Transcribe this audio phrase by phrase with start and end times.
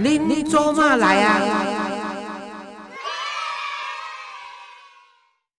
[0.00, 1.40] 您您做嘛来啊？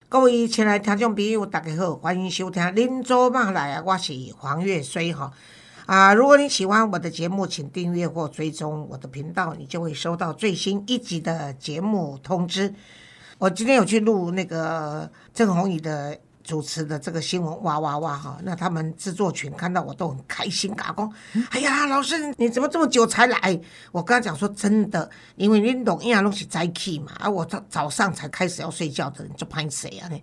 [0.08, 5.30] 各位亲爱的听众朋友，大家好，欢迎收听《您做嘛来啊》，我是黄月水哈。
[5.84, 12.74] 啊，如果你喜欢我的节目，请订阅或追踪我的频道，你就会收到最新一集的节目通知。
[13.36, 16.18] 我今天有去录那个郑红宇的。
[16.50, 21.12] 主持的这个新闻哇哇哇哈，那他们制作群看到我都很开心，嘎讲，
[21.50, 23.60] 哎呀，老师你怎么这么久才来？
[23.92, 30.20] 我跟他讲说真的，因为你懂音啊，东西在起嘛，而我早早上才开始要睡觉的人就拍谁啊你？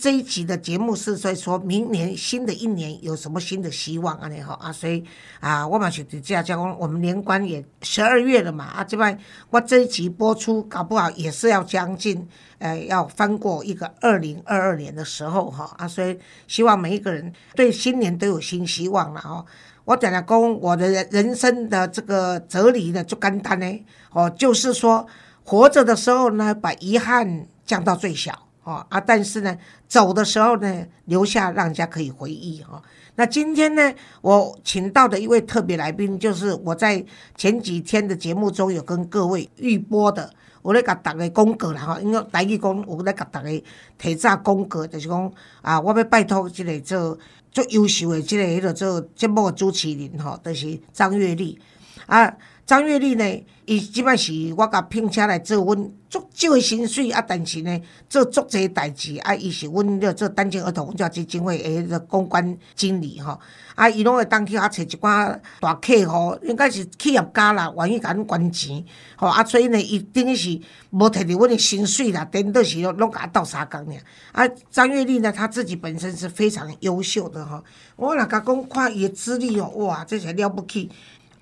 [0.00, 4.28] 这一集的节目是所以说明年新的一年有什么新的希望啊？
[4.28, 5.04] 你好啊，所以
[5.40, 9.18] 啊，我嘛是这样讲，我们年关也十二月了嘛啊，这边
[9.50, 12.26] 我这一集播出，搞不好也是要将近
[12.60, 19.44] 呃要翻过一个二零二二年的时候哈啊，所以希望每一个人对新年都有新希望了哈。
[19.84, 25.06] 我讲讲讲我的人人生的这个哲理呢，就简单呢哦，就是说
[25.44, 28.46] 活着的时候呢，把遗憾降到最小。
[28.62, 29.56] 哦啊，但是呢，
[29.88, 32.82] 走的时候呢，留下让人家可以回忆哈。
[33.16, 37.04] 那今天呢，我请到的一位特别来宾，就是我在
[37.36, 41.98] 前几天的节目中有跟各位预播的，我来给大家公告了哈。
[42.00, 43.62] 因为台语讲，我来给大家
[43.98, 47.18] 提早公告，就是讲啊，我要拜托这个做
[47.50, 51.58] 做优秀的这个迄个做节目的主持人哈，就是张月丽
[52.06, 52.36] 啊。
[52.66, 53.24] 张月丽呢，
[53.70, 63.38] 伊即摆是我甲聘请来做阮足少的薪水啊，但是呢，做足济代志啊，伊是阮了做单亲儿童教基金会诶个公关经理吼，
[63.76, 68.84] 啊，伊拢会当去遐找一寡大客户，应该是企业家啦，愿意甲阮捐钱，
[69.14, 70.60] 吼啊，所以呢，伊等于是
[70.90, 73.94] 无摕着阮的薪水啦，颠倒是拢甲斗相共尔。
[74.32, 77.62] 啊，张月丽呢，她自己本身是非常优秀的吼，
[77.94, 80.90] 我若甲讲看伊的资历哦，哇，这是了不起。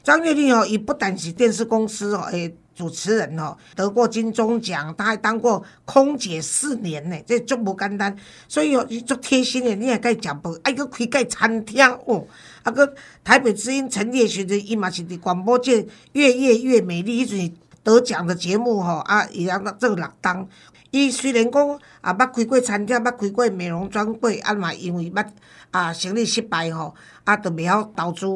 [0.09, 8.17] 张月丽哦，也不单是电视公司哦，诶，主持人哦，得过金钟奖，她还当过空姐四年呢，这足无简单。
[8.49, 10.59] 所以哦，足贴心的，你也该讲不？
[10.63, 12.27] 哎，个开个餐厅哦，
[12.63, 12.91] 啊个
[13.23, 17.53] 台北之音陈列学的伊嘛是伫广播界越夜越美丽，一阵
[17.85, 20.49] 得奖的节目吼，啊，伊让个做六档。
[20.91, 25.27] 伊虽然讲啊，捌开过餐厅，捌开过美容专柜，啊嘛因为捌
[25.71, 26.95] 啊生意失败吼，
[27.25, 28.27] 啊都袂晓投资。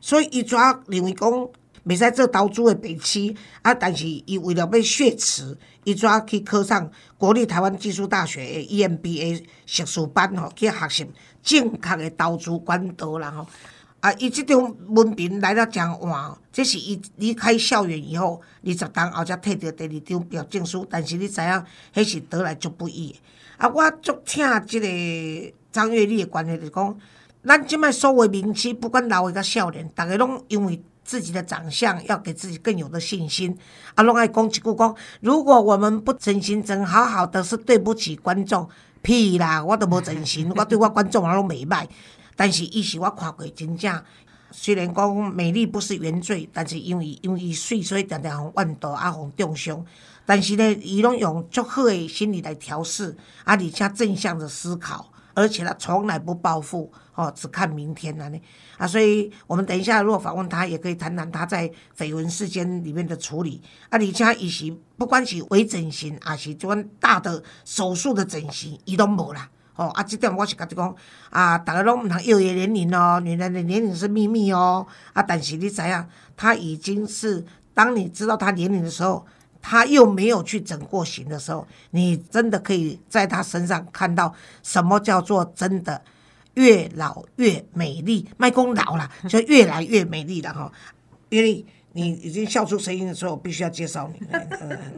[0.00, 1.30] 所以伊怎认为讲
[1.86, 3.72] 袂使做投资的白痴啊？
[3.72, 11.06] 但是伊为了要血池，伊怎去考上国立台湾技术大学的 EMBA 硕士班吼，去学习
[11.42, 13.46] 正确的投资管道啦吼。
[14.00, 20.86] 啊，伊即种文凭来了诚晏，这是伊离开校园以后二十当后才摕到第二张表证书。
[20.88, 23.14] 但是你知影，迄是得来足不易。
[23.56, 26.98] 啊，我足听即个张月丽的关系，就讲。
[27.44, 33.56] 咱即摆所谓名气，不管老的甲少年，逐个拢因为自己的长相，要给自己更有的信心。
[33.94, 38.68] 啊，拢爱讲一句讲，如果我们不真心真好好的，是对不起观众。
[39.02, 41.86] 屁啦，我都无真心，我对我观众我拢袂歹。
[42.36, 44.02] 但是伊是我看过真正，
[44.50, 49.82] 虽然讲美丽不是原罪，但是因为因为伊水，所以常常互怨妒啊，互重伤。
[50.26, 55.10] 但是呢，伊拢用足好的心理来调试，啊，而且正向的思考。
[55.40, 58.38] 而且他从来不报复，哦，只看明天了呢，
[58.76, 70.94] 啊，所以我们等一下如果访问他，也可以谈谈他在绯闻事件里面的处理，啊，而且伊是不管是微整形，还是这款大的手术的整形，伊都无啦，哦，啊，这点我是甲你讲，
[71.30, 79.26] 啊，大家拢唔通幼儿年龄哦，女人的年龄是秘密哦，啊，但是你知影，他已经是当你知道他年龄的时候。
[79.62, 84.32] 他又没有去整过形的时候，你真的可以在他身上看到
[84.62, 86.00] 什么叫做真的
[86.54, 88.26] 越老越美丽。
[88.36, 90.72] 麦公老了， 就越来越美丽了哈。
[91.28, 94.26] 月丽，你已经笑出声音的时候，我必须要介绍你。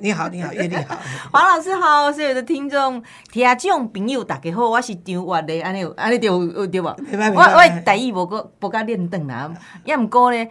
[0.00, 0.98] 你好，你好，月丽好。
[1.32, 6.30] 黄老师好，所有的听众、听众朋友大家好，我是张月丽，安尼安尼对
[6.68, 6.96] 对吧？
[7.34, 9.52] 我我第一无个不敢练凳啦，
[9.84, 10.48] 也毋过呢。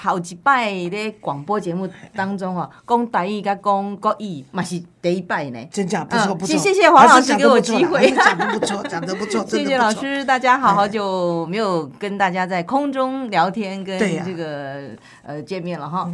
[0.00, 5.58] 头一摆咧广播节目当中哦， 讲台语甲讲国语嘛是第一摆呢。
[5.72, 14.90] 真假不错不错，谢谢黄老师给我机会，讲 的不错，讲的不错，谢谢老师，大家好好久没有跟大家在空中聊天跟这个
[15.24, 16.08] 呃见面了哈。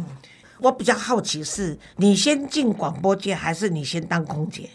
[0.59, 4.67] 我比较好奇是，你先进广播界还是你先当空姐？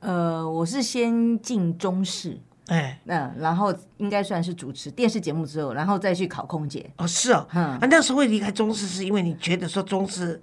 [0.00, 2.38] 呃，我是先进中视。
[2.66, 6.90] 哎，那然后应该算是主持电视节目之后，然后再去考空姐。
[6.98, 10.40] 哦，是哦，嗯，啊，那时候会离开中视，是因为你觉得说中视，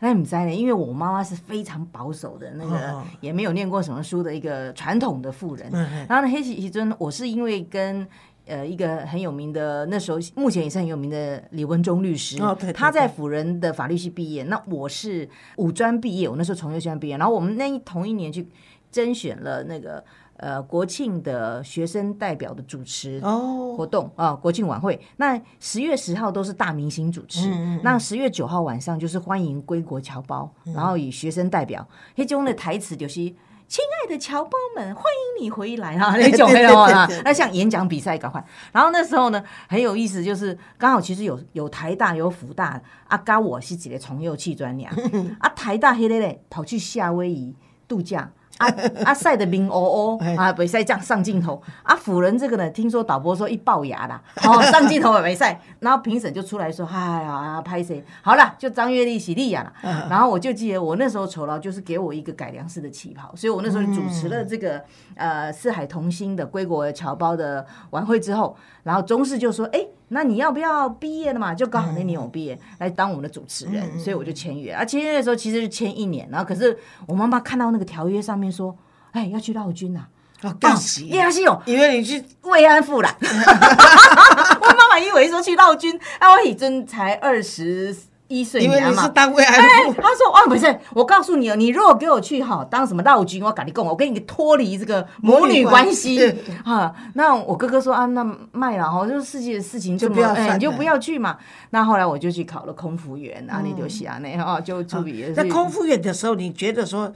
[0.00, 0.54] 那你在呢？
[0.54, 5.70] 因为我妈妈是非常保守的那个，也没有念过什么书的一个传统的妇人。
[6.08, 8.08] 然后呢，黑崎其尊，我是因为跟
[8.46, 12.38] 呃一个很有名的，那时候目前也是很有名的李文忠律师。
[12.74, 18.48] 他在辅仁的法律系毕业，那我是五专毕业，我那时候从幼专毕业，然后我们那一同一年去
[18.90, 20.02] 甄选了那个
[20.40, 23.20] 呃国庆的学生代表的主持。
[23.22, 25.00] 哦，活动啊、国庆晚会。
[25.16, 33.32] 那十月十号都是大明星主持，嗯那十月九号晚上就是欢迎归国侨胞，嗯然后以学生代表，那中的台词就是。
[33.70, 36.16] 亲爱的侨胞们，欢迎你回来 啊！
[36.16, 38.44] 那种啊那像演讲比赛搞快。
[38.72, 44.92] 然后那时候呢，很有意思，就是刚好其实有有台大有辅大，啊，刚我是几个重幼器专娘，
[45.38, 47.54] 啊，台大黑嘞嘞跑去夏威夷
[47.86, 48.32] 度假。
[48.60, 48.74] 啊
[49.04, 51.96] 啊晒得明欧欧 啊，没晒这样上镜头啊。
[51.96, 55.60] 辅仁这个呢，听说导播说一龅牙啦， 哦，上镜头也没晒。
[55.80, 58.04] 然后评审就出来说：“哎呀，拍谁？
[58.22, 59.72] 好了，就张月丽喜利亚了。”
[60.10, 64.82] 然后我就记得我那时候酬劳就是给我一个改良式的旗袍，所以我那时候主持了这个、
[65.14, 71.54] 呃四海同心的归国侨胞的晚会之后，然后中视就说：“哎。”那你要不要毕业了嘛？
[71.54, 74.72] 就刚好那年我毕业，来当我们的主持人，所以我就签约。
[74.72, 78.76] 啊，签约的时候其实是签一年，然后可是我妈妈看到那个条约上面说，
[79.12, 80.00] 哎，要去绕军呐、
[80.42, 81.06] 哦，恭喜！
[81.06, 83.14] 叶西勇以为你去慰安妇啦。
[83.20, 87.94] 我妈妈以为说去绕军，啊，我已经才二十
[88.28, 89.08] 一岁因为你是嘛。
[89.08, 96.32] 单位安哎，妇，他说哦，不是，我告诉你哦，你如果给我去哈当什么绕军，我跟你供，我跟你脱离这个母女关系
[96.64, 96.94] 哈。
[97.14, 101.36] 那我哥哥说啊，那卖了哈，就是世界的事情就不要你就不要去嘛。
[101.70, 105.34] 那后来我就去考了空服员，啊，你就想那哈，就助理了。
[105.34, 107.12] 在空服员的时候，你觉得说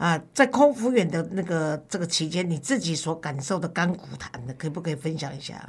[0.00, 5.62] 啊，在空服员的那个这个期间，你自己所感受的甘苦谈的，可不可以分享一下？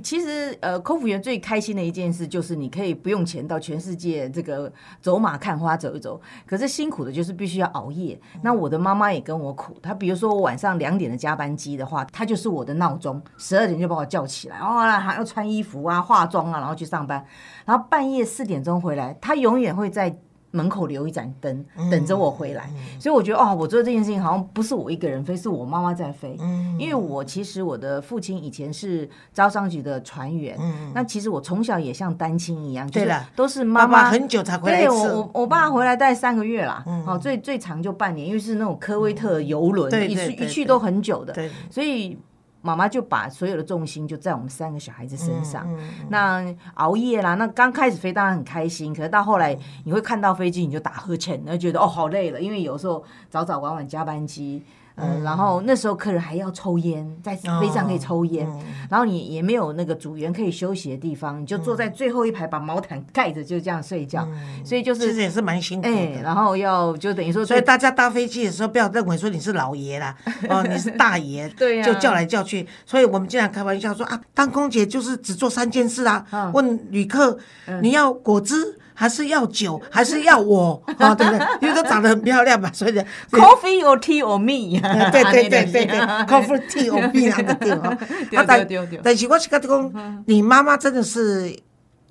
[0.00, 6.20] 其实，呃，空服员最开心的一件事就是你可以不用钱到全世界这个走马看花走一走。
[6.46, 8.16] 可是辛苦的就是必须要熬夜。
[8.42, 17.26] 那我的妈妈也跟我苦，她比如说我晚上两点的加班机的话，她就是我的闹钟，十二点就把我叫起来，哦，还要穿衣服啊、化妆啊，然后去上班。
[17.64, 20.16] 然后半夜四点钟回来，她永远会在。
[20.54, 22.70] 门口留一盏灯，等着我回来，
[23.04, 26.38] 所以我觉得哦，我做这件事情好像不是我一个人飞，是我妈妈在飞。
[26.78, 30.58] 因为我其实我的父亲以前是招商局的船员，
[30.94, 42.16] 那其实我从小也像单亲一样，就是对了都是妈妈爸很久才回来一对我次，我我爸回来大概三个月啦，哦，最最长就半年，因为是那种科威特游轮，一去一去都很久的，对，所以
[42.64, 45.68] 妈妈就把所有的重心就在我们三个小孩子身嗯上。
[46.08, 46.42] 那
[46.74, 54.62] 熬夜啦，那刚开始飞当然很开心，可是到后来你会看到飞机你就打呵欠，然后觉得哦好累了，因为有时候早早晚晚加班机。
[54.96, 58.46] 嗯，然后那时候客人还要抽烟，在飞上可以抽烟，
[58.88, 64.28] 然后你也没有那个组员可以休息的地方，你就坐在最后一排，把毛毯盖着就这样睡觉，
[64.64, 66.22] 所以就是其实也是蛮辛苦哎，的。
[66.22, 70.16] 然后要就等于说所以大家搭飞机的时候，不要认为说你是老爷啦，
[70.48, 72.66] 哦，你是大爷， 对呀就叫来叫去。
[72.86, 77.36] 所以我们经常开玩笑说啊，当空姐就是只做三件事啊，嗯问旅客
[77.82, 81.46] 你要果汁还是要酒还是要我啊， 对不对？
[81.62, 84.80] 因为都长得很漂亮嘛，所以呢，coffee or tea or me，
[85.10, 87.96] 对对对对 对，coffee tea 我必然的对哦。
[88.30, 88.66] 对啊，但
[89.02, 91.54] 但是我是觉得讲，你妈妈真的是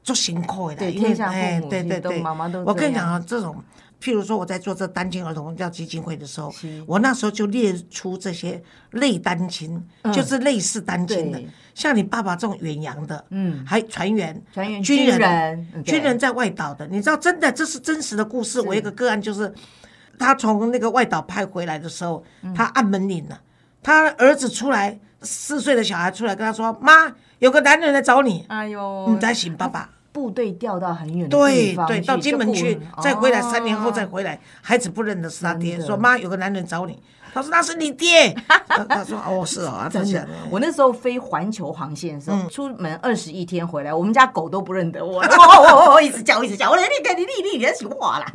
[0.04, 3.56] 做辛苦的，对因为天下哎对对对，妈妈都我跟你讲啊，这种。
[4.04, 6.54] 譬如说我在做这单亲儿童教基金会的时候，
[6.86, 8.62] 我那时候就列出这些
[8.92, 11.42] 类单亲，就是类似单亲的，
[11.74, 18.60] 像你爸爸这种远洋的，嗯，还船员、船员、军人、军人在外岛的，你知道，真的这是真实的故事。
[18.60, 19.54] 我有一个个案就是，
[20.20, 22.54] 他从那个外岛派回来的时候，嗯。
[22.54, 23.40] 他按门铃了，
[23.82, 28.44] 他儿子出来，四岁的小孩出来跟他说：“妈，有个男人来找你。
[28.50, 29.90] 哎”呦，你在醒爸爸。
[30.14, 36.98] 部队调到很远的地方对对，到金门去，再回来哦三年后再回来，孩子不认得是他爹，说妈有个男人找你，
[37.34, 38.34] 他说那是你爹，
[38.68, 48.26] 他他说哦是哦，啊他的，我那时候飞环球航线的时候，嗯出门二十一天回来，我们家狗都不认得我，我我我我一直叫一直叫，我说你看你你你你在说话啦，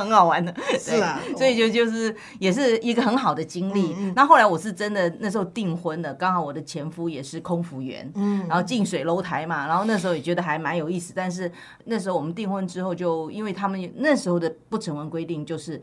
[0.00, 3.94] 很好玩的，是啊所以就就是也是一个很好的经历。
[3.98, 11.50] 嗯那后来我是真的那时候订婚了，刚好我的前夫也是空服员，嗯然后近水楼台嘛，然后那时候也觉得还蛮有意思，但是
[11.84, 15.82] 那时候我们订婚之后就，因为他们那时候的不成文规定就是。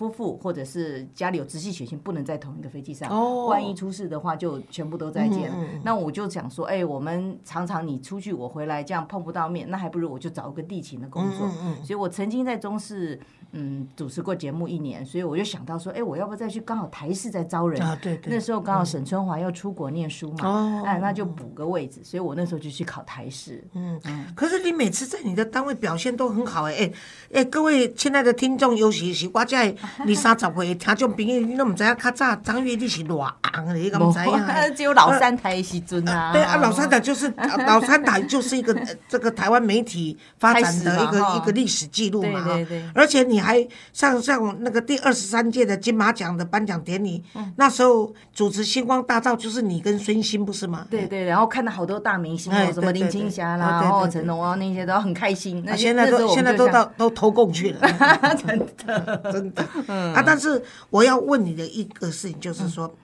[0.00, 3.10] 夫妇或者是家里有直系血亲，不能在同一个飞机上。
[3.10, 5.52] 哦万一出事的话，就全部都再见
[5.84, 11.46] 那我就想说，哎、我们常常你出去，我回来这样碰不到面，那还不如我就找一个地勤的工作。
[11.48, 13.20] 嗯嗯所以我曾经在中视
[13.52, 16.60] 嗯主持过节目一年，所以我就想到说，哎，我要不要再去？
[16.62, 23.62] 刚好台视在招人啊，对对，那时候刚好沈春华要出国念书嘛，哦哎，那就补个位置，所以我那时候就去考台视。
[23.74, 24.00] 嗯，
[24.34, 26.92] 可是你每次在你的单位表现都很好哎哎
[27.40, 29.56] 哎，各位亲爱的听众，尤其是我这
[29.98, 34.46] 二三十岁的听众朋友，你都唔知影较早张月你是偌红的，你敢唔知影？
[34.74, 36.32] 只有老三台的时阵啊。
[36.32, 37.32] 对啊，老三台就是
[37.66, 42.90] 老三台就是一个呃这个台湾媒体发展的一个一个历史记录嘛哈对对对。
[42.94, 50.86] 而且你还上上那个第二十三届的金马奖的颁奖典礼，嗯那时候主持《星光大道》就是你跟孙兴不是吗？
[50.90, 55.62] 对对，然后看到好多大明星什么林青霞啦，哦对然后成龙啊那些都很开心。
[55.66, 57.80] 那啊，现在都现在都到都投共去了，
[58.36, 59.64] 真的，真的。
[59.88, 62.94] 啊，但是我要问你的一个事情就是说。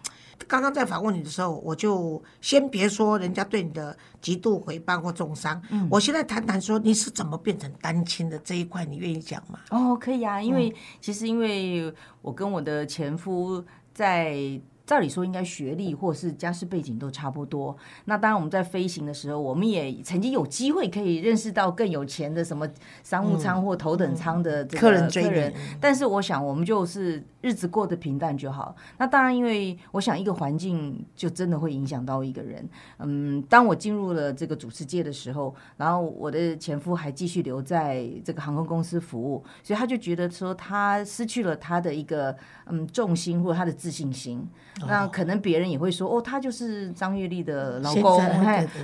[0.48, 9.58] 刚刚在访问你的时候，我就先别说人家对你的极度回谤或重伤，我现在谈谈说你是怎么变成单亲的这一块，你愿意讲吗？
[9.70, 11.92] 哦，可以啊，因为其实因为
[12.22, 14.60] 我跟我的前夫在。
[14.86, 17.76] 照理说应该学历或是家世背景都差不多。
[18.04, 22.68] 那当然我们在飞行的时候，我们也曾经有机会可以认识到更有钱的什么
[23.02, 25.52] 商务舱或头等舱的客人。
[25.80, 28.76] 但是我想我们就是日子过得平淡就好。
[28.96, 32.68] 那当然，因为我想一个环境就真的会影响到一个人。
[32.98, 44.46] 嗯，当我进入了这个主持界的时候，然后我的前夫还继续留在这个航空公司服务，所以他就觉得说他失去了他的一个嗯重心或者他的自信心。
[44.86, 48.22] 那可能别人也会说，哦，他就是张月丽的老公，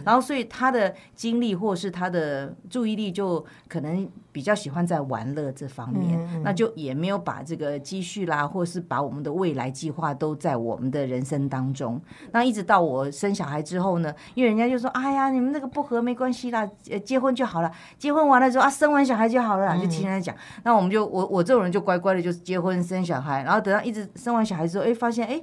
[0.04, 12.00] 然后所以他的精力或是他的注意力就可能比较喜欢在玩乐这方面，嗯那就也没有把这个积蓄啦，或是把我们的未来计划都在我们的人生当中。
[12.30, 20.42] 那一直到我生小孩之后呢，因为人家就说，哎呀，你们那个不和没关系啦，呃，结婚就好了，结婚完了之后啊，生完小孩就好了啦，就听人家讲。
[20.64, 25.42] 那我们就我我这种人就乖乖的，就是结婚生小孩，然后等到一直生完小孩之后，哎，发现哎。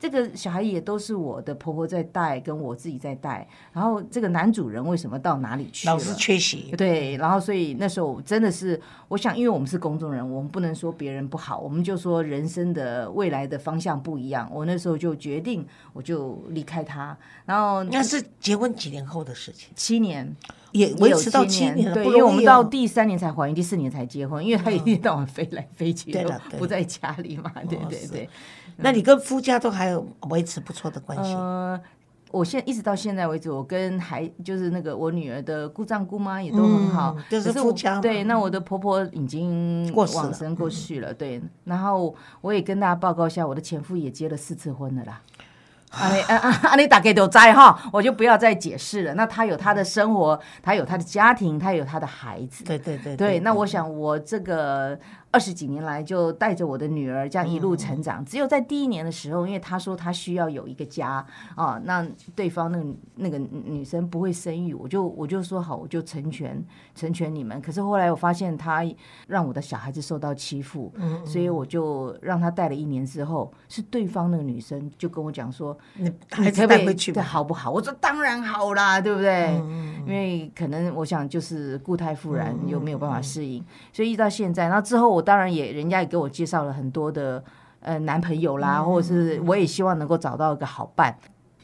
[0.00, 3.46] 这个小孩也都是我的婆婆在带，跟我自己在带。
[3.70, 5.92] 然后这个男主人为什么到哪里去了？
[5.92, 14.50] 老是缺席，对，然后所以那时候真的是，我想，因为我们是公众人物，我们不能说别人不好，我们就说人生的未来的方向不一样。
[14.50, 17.14] 我那时候就决定，我就离开他，
[17.44, 20.34] 然后那是结婚几年后的事情，七年。
[20.72, 22.62] 也维持到七年，年，对，因为我们到。
[22.62, 28.28] 第三年才怀孕，第四年才结婚，因为他一天到晚飞来飞去，都对了对不在家里嘛，对对对。
[28.76, 31.80] 那你跟夫家都还有维持不错的关系，呃，
[32.30, 37.52] 我现一直到现在为止，我跟孩就是那个我女儿的姑丈姑妈也都很好，嗯就是
[38.00, 41.42] 对，那我的婆婆已经过往生过去了，对。
[41.64, 45.20] 然后我也跟大家报告一下，我的前夫也结了四次婚了啦。
[45.90, 46.76] 啊你 啊啊啊！
[46.76, 49.14] 你大概都在哈，我就不要再解释了。
[49.14, 52.62] 那他有他的生活，他有他的家庭，他有他的孩子。
[52.62, 54.96] 对对对对，那我想我这个
[55.32, 62.84] 二十几年来就带着我的女儿这样一路成长，只有在第一年的时候，因为她说她需要有一个家啊，那对方那个
[63.16, 67.60] 那个女生不会生育，我就我就说好，我就成全成全你们。
[67.60, 68.84] 可是后来我发现她
[69.28, 70.92] 让我的小孩子受到欺负，
[71.24, 77.22] 所以我就让她带了一年之后，是对方那个女生就跟我讲说，你你孩子可不可以对带回去吧。
[77.22, 77.70] 好不好？
[77.70, 79.46] 我说当然好啦，对不对？
[79.62, 87.42] 嗯因为可能我想就是固态复燃，嗯又没有办法适应，所以一直到现在，那之后我当然也人家也给我介绍了很多的
[87.80, 91.16] 呃男朋友嗯啦，或者是我也希望能够找到一个好伴。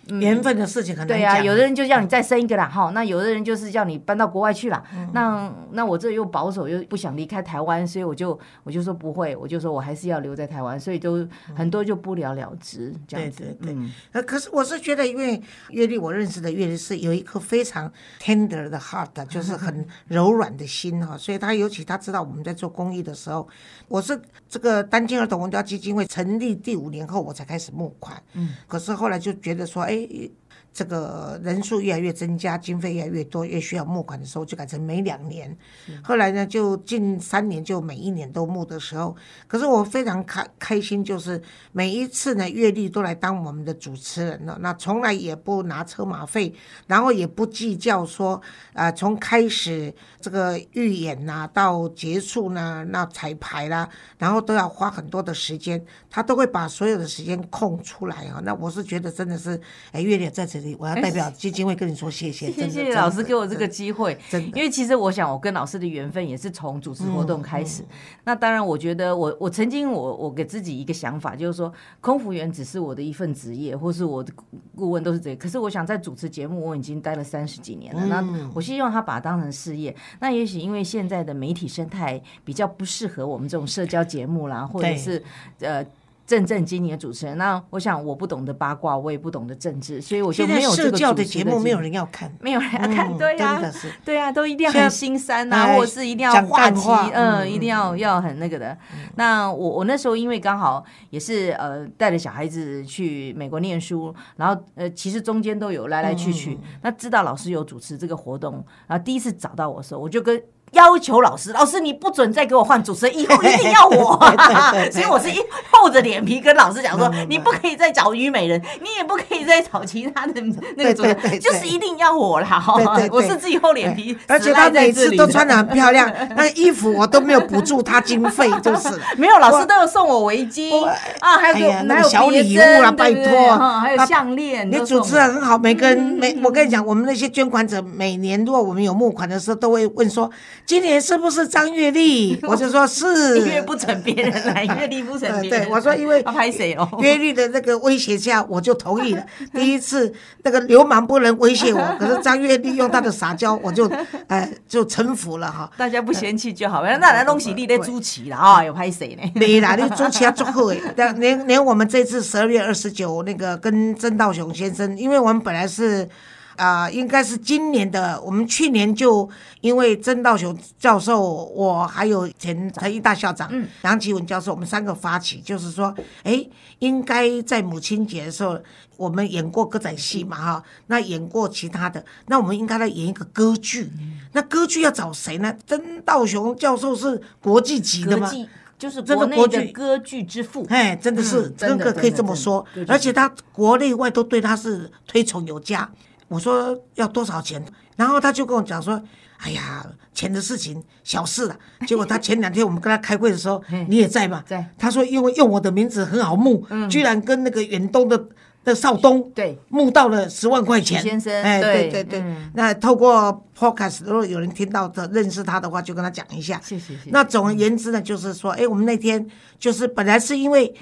[0.09, 4.83] 缘分的事情很难对呀、有的人就叫你再生一个啦，哈，那有的人就是叫你搬到国外去啦。
[4.95, 5.11] 嗯。
[5.13, 13.41] 那那我这又保守又不想离开台湾，所以我就我就说不会，我就说我还是要留在台湾，所以都很多就不了了之这样子。
[13.41, 13.73] 对对对。
[13.75, 13.91] 嗯。
[14.13, 23.49] 呃，可是我是觉得，因为月丽，我认识的月丽是有一颗非常 tender 的 heart，就是很柔软的心哈，所以他尤其他知道我们在做公益的时候，
[23.89, 29.96] 我是这个单亲儿童文教基金会成立第五年后我才开始募款，嗯，可是后来就觉得说，哎。
[29.97, 30.31] right?
[30.77, 35.57] 这个人数越来越增加，经费越来越多，越需要募款的时候，就改成每两年。
[36.05, 39.17] 后来呢，就近三年就每一年都募的时候，
[39.49, 41.41] 可是我非常开开心，就是
[41.73, 46.53] 每一次呢，月丽都来当我们的主持人了，那从来也不拿车马费，
[46.87, 48.39] 然后也不计较说，
[48.75, 58.43] 呃，从开始这个预演呐、到结束呢，那彩排啦，然后都要花很多的时间，他都会把所有的时间空出来啊。
[58.45, 59.59] 那我是觉得真的是，
[59.93, 62.51] 哎，月丽在这里里，我要代表基金会跟你说谢谢。
[62.51, 64.59] 谢谢老师给我这个机会，真的。
[64.59, 67.85] 因为其实我想，我跟老师的缘分也是从主持活动开始。
[68.25, 74.33] 那当然，我觉得我我曾经我我给自己一个想法，就是说空服员只是我的一份职业，或是我的
[74.75, 75.35] 顾问都是这。
[75.37, 78.07] 可是我想在主持节目，我已经待了三十几年了。
[78.07, 79.95] 那我希望他把它当成事业。
[80.21, 85.23] 那也许因为现在的媒体生态比较不适合我们这种社交节目啦，或者是
[85.61, 85.87] 呃。
[86.27, 93.73] 正正经经的主持人，那我想我不懂得八卦，我也不懂得政治，所以我就没有这个社的节目，没有人要看，没有人要看，对呀，
[94.05, 98.77] 对呀，都一定要很心酸呐，或者是一定要话题，嗯，一定要要很那个的。
[99.15, 110.43] 那我我那时候因为刚好也是呃带着小孩子去美国念书，然后呃其实中间都有来来去去，那知道老师有主持这个活动，然后第一次找到我的时候，我就跟。
[110.77, 114.19] 要求老师，老师你不准再给我换主持人，以后一定要我。
[114.93, 120.41] 所以我是一厚着脸皮跟老师讲说，你不可以再找虞美人，你也不可以再找其他的
[120.77, 122.63] 那个主持人，就是一定要我啦。
[123.11, 130.85] 我是自己厚脸皮，而且他每次都穿的很漂亮， 那衣服我都没有补助他经费，就是没有老师都有送我围巾
[131.21, 134.71] 啊，还有个还有小礼物啦，拜托，还有项链。
[134.71, 140.31] 你主持人很好，每个人每我跟你讲，我们那些捐款者每年如果我们有募款的时候，都会问说。
[140.67, 142.37] 今年是不是张月丽？
[142.43, 145.63] 我就说是，月不准别人来， 月丽不准别人。
[145.63, 146.89] 对，我说因为 拍谁哦？
[147.01, 149.25] 月丽的那个威胁下，我就同意了。
[149.55, 153.89] 第一次那个流氓不能威胁我，可是张月丽用她的撒娇，我就
[154.27, 155.71] 哎就臣服了哈。
[155.77, 156.83] 大家不嫌弃就好。
[156.83, 159.31] 那那东西你的朱奇了啊，有拍谁呢？
[159.37, 161.13] 没啦，你朱奇要祝贺哎。
[161.19, 166.09] 连连我们这次十二月二十九那个跟曾道雄先生，因为我们本来是。
[166.57, 168.21] 啊，应该是今年的。
[168.23, 169.29] 我们去年就
[169.61, 173.51] 因为曾道雄教授，我还有前台艺大校长
[173.83, 176.45] 杨奇文教授，我们三个发起，就是说，哎，
[176.81, 178.59] 应该在母亲节的时候，
[178.97, 183.91] 我们演过歌仔戏嘛，哈，那演过其他的，那我们应该来演一个歌剧。
[184.33, 185.55] 那歌剧要找谁呢？
[185.67, 188.31] 曾道雄教授是国际级的吗？
[188.79, 190.67] 就是国内的歌剧之父。
[190.69, 192.63] 哎，真的是，真的可以这么说。
[192.87, 195.91] 而且他国内外都对他是推崇有加。
[196.29, 197.65] 我说要多少钱，
[197.97, 199.01] 然后他就跟我讲说
[199.39, 201.57] ：“哎呀，钱的事情小事了。”
[201.87, 204.43] 结果他前两天我们跟他开会的时候，你也在嘛？
[204.45, 204.69] 在。
[204.77, 208.27] 他说因为用我的名字很好募，居然跟那个远东的
[208.65, 211.01] 的少东对募到了十万块钱。
[211.01, 212.25] 先生，哎，对对对。
[212.55, 216.61] 那透过 podcast，如果有人听到的认识他的话，就跟他讲一下。
[216.65, 216.95] 谢谢。
[217.07, 219.25] 那总而言之呢，就是说，哎，我们那天
[219.61, 220.75] 就是本来是因为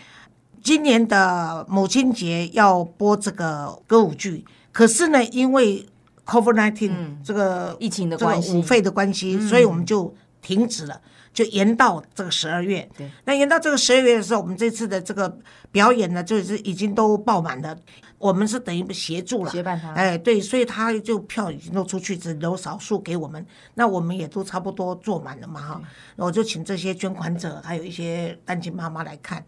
[0.63, 4.43] 今年的母亲节要播这个歌舞剧。
[4.75, 5.87] 可是呢，因为
[6.27, 11.01] COVID nineteen 这个疫情的关系，五费的关系，所以我们就停止了，
[11.33, 12.87] 就延到这个十二月。
[12.99, 15.39] 对，那延到这个十二月的时候，我们这次的这个
[15.71, 17.77] 表演呢，就是已经都爆满了。
[18.19, 19.93] 我们是等于协助了，协办他。
[19.93, 23.47] 哎，对，所以他就票已经都出去，只留少数给我们。
[23.75, 25.81] 那我们也都差不多坐满了嘛，哈。
[26.17, 29.45] 我就请这些捐款者，还有一些单亲妈妈来看。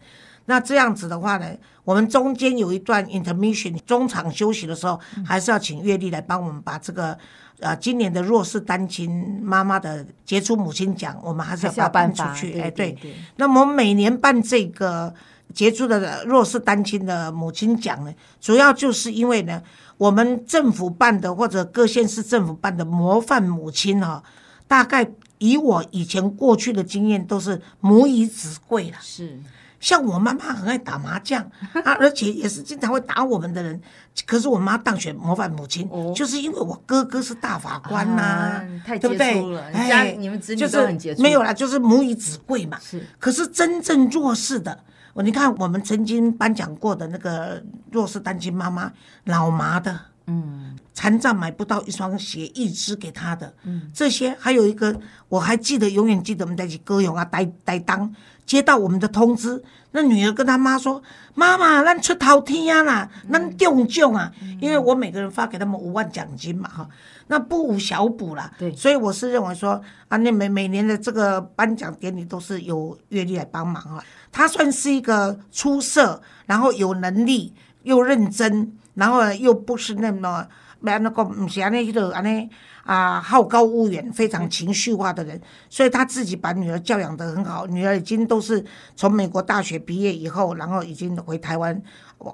[0.49, 1.45] 那这样子的话呢，
[1.83, 7.17] 我们中间有一段 intermission 中场休息的时候，还是要请月丽来帮我们把这个，
[7.59, 12.59] 呃，今年的弱势单亲妈妈的杰出母亲奖，我们还是要办出去。
[12.61, 12.97] 哎，对。
[13.35, 15.13] 那么每年办这个
[15.53, 19.61] 杰出的弱势单亲的母亲奖呢，主要就是因为呢，
[19.97, 24.23] 我们政府办的或者各县市政府办的模范母亲哈，
[24.65, 28.97] 大概以我以前过去的经验，都是母以子贵了。
[29.01, 29.37] 是。
[29.79, 31.41] 像我妈妈很爱打麻将
[31.85, 33.79] 啊，而且也是经常会打我们的人。
[34.25, 38.63] 可是我妈当选模范母亲，就是因为我哥哥是大法官呐，
[38.99, 39.55] 对不对？
[39.73, 41.21] 哎，你们子女都很杰出。
[41.21, 42.79] 没有啦，就是母以子贵嘛。
[42.81, 43.05] 是。
[43.19, 48.91] 可是真正弱势的，我你看，我们曾经颁奖过的那个弱势单亲妈妈，
[49.25, 58.11] 老麻的，嗯，残障买不到一双鞋，一只给她的，嗯，这些还有一个，我还记得，永远记得我们在一起歌咏啊，呆呆当。
[58.47, 61.03] 接到我们的通知，那女儿跟她妈说
[61.35, 64.31] ：“妈妈，咱出头天啦，咱中奖啊！
[64.61, 66.89] 因为我每个人发给他们五万奖金嘛，哈，
[67.27, 68.49] 那不无小补啦。
[68.57, 74.01] 对，所以我是认为说啊，那每每年的这个颁奖典礼都是由阅历来帮忙啊。
[74.31, 80.47] 他算是一个出色，然后有能力又认真，然后又不是那么
[80.79, 82.49] 没那个唔是安尼个安尼。”
[82.87, 87.67] 啊，好高骛远，非常情绪化的人，所以他自己把女儿教养得很好。
[87.67, 88.63] 女儿已经都是
[88.95, 91.83] 从美国大学毕业以后，然后已经回台湾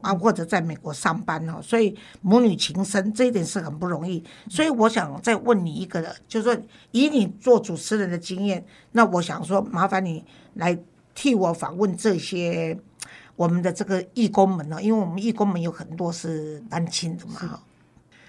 [0.04, 1.60] 啊，或者在美国上班哦。
[1.60, 4.24] 所以母女情深，这一点是很不容易。
[4.48, 6.56] 所以我想再问你一个，就是说
[6.92, 10.78] 以你做主持人的经验，那我想说，麻烦你来
[11.16, 12.78] 替我访问这些
[13.36, 17.60] 我们的这个义工们呢，因为我们义工们有很多是单亲的嘛，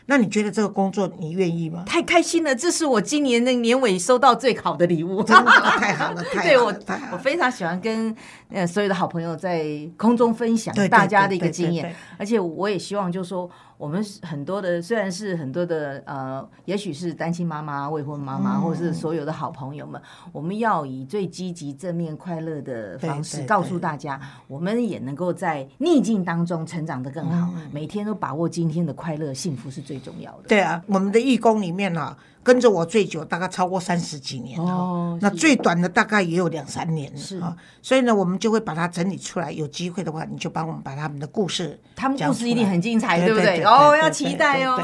[0.07, 1.83] 那你觉得这个工作你愿意吗？
[1.87, 6.75] 太开心了，这是我今年的年尾收到最好的礼物，真的太好了， 太对我。
[7.13, 8.15] 我非常喜欢跟
[8.51, 9.65] 呃所有的好朋友在
[9.97, 13.49] 空中分享大家的一个经验，而且我也希望就是说，
[13.85, 18.43] 我们很多的虽然是很多的呃，也许是单亲妈妈、未婚妈嗯。
[18.43, 20.01] 妈，或者是所有的好朋友们，
[20.33, 24.19] 我们要以最积极、正面、快乐的方式告诉大家，
[24.49, 27.69] 我们也能够在逆境当中成长得更好，嗯。
[27.71, 30.45] 每天都把握今天的快乐、幸福是最重要的。
[30.49, 37.57] 对啊，我们的义工里面啊，跟着我最久，大概超过三十几年哈、哦那最短的大概也有两三年是啊。
[37.81, 39.51] 所以呢，我们就会把它整理出来。
[39.51, 43.63] 有机会的话，你就帮我们把他们的故事他们故事一定很精彩，对不对？
[43.65, 44.79] 哦，要期待哦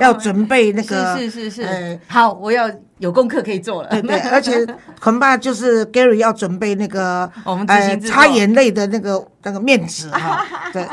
[0.00, 3.88] 要准备那 个是是是好，我要有功课可以做了。
[3.88, 4.64] 对对，而且
[5.00, 7.66] 恐怕就是 Gary 要准备那个 我们
[8.00, 10.86] 擦眼泪的那个那个面纸哈，对。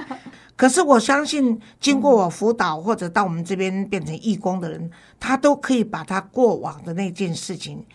[0.60, 7.86] 可是我相信，经过我辅导或者到我们这边变成义工的人，他都可以把他过往的那件事情，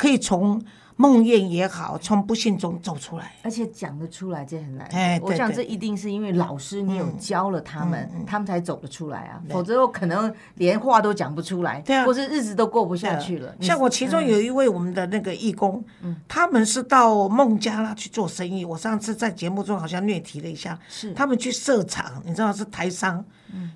[0.00, 0.58] 可以从
[0.96, 3.32] 梦魇也好，从不幸中走出来。
[3.42, 4.86] 而且讲得出来，这很难。
[4.92, 13.54] 哎我想这一定是因为老师你有教了他们，嗯他们才走得出来啊，否则我可能连话都讲不出来，对啊或是日子都过不下去了。
[13.60, 18.64] 像我其中有一位我们的那个义工，嗯他们是到孟加拉去做生意。
[18.64, 23.22] 我上次在节目中好像略提了一下，是他们去设厂，你知道是台商，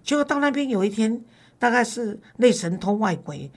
[0.02, 1.20] 结果到那边有一天，
[1.58, 3.50] 大概是内神通外鬼，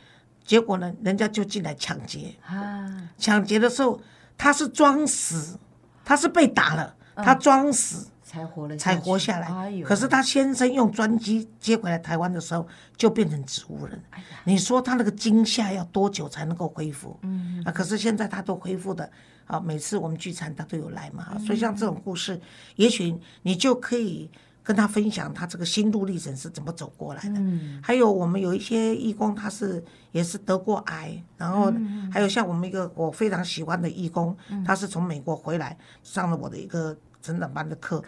[0.48, 4.02] 结果呢，人家就进来抢劫，啊，抢劫的时候
[4.36, 5.60] 他是装死，
[6.04, 8.08] 他是被打了，他装死。
[8.24, 9.48] 才活了才活下来。
[9.84, 14.04] 可是他先生用专机接回来台湾的时候，就变成植物人。
[14.10, 17.18] 哎你说他那个惊吓要多久才能够恢复？
[17.22, 19.10] 嗯啊，可是现在他都恢复的
[19.46, 22.40] 啊，每次我们聚餐他都有来嘛，所以像这种故事，
[22.76, 24.30] 也许你就可以。
[24.68, 27.80] 跟他分享他这个心路历程是怎么走过来的，嗯。
[27.82, 38.04] 还有我们有一些义工，他是也是得过癌，然后嗯还有像我们一个我非常喜欢的义工，他是从美国回来上了我的一个成长班的课，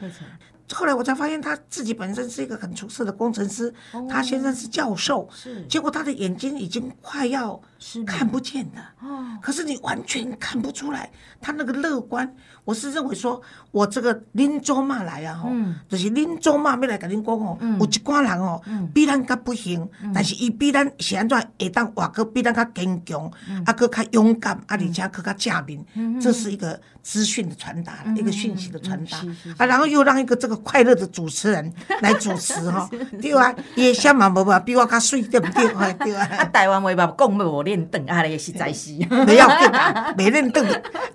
[0.73, 3.73] 后来我才发现他自己本身是一个很出色的工程师，
[4.09, 5.65] 他先生是教授，是。
[5.67, 7.61] 结果他的眼睛已经快要
[8.05, 8.81] 看不见的。
[9.01, 11.09] 哦，可是你完全看不出来
[11.41, 12.33] 他那个乐观。
[12.65, 15.49] 我是认为说，我这个恁祖妈来啊，吼、
[15.87, 18.61] 就是恁祖妈要来跟恁讲哦，有一寡人哦，
[18.93, 23.31] 比咱较不行，但是伊比咱是安怎会当活个比咱较坚强，
[23.65, 25.83] 啊，搁较勇敢，啊，而且搁较正面，
[26.21, 29.17] 这是一个资讯的传达，一个讯息的传达。
[29.57, 32.87] 啊，然后又让一个这个快乐的主持人 来主持哈，
[33.19, 35.67] 对啊，伊想嘛无嘛比我较水，对不对？
[35.73, 36.45] 哎 对啊，啊。
[36.45, 38.93] 台湾话吧讲要无练凳，啊，你实在是。
[39.07, 40.61] 不要紧啦，袂认得，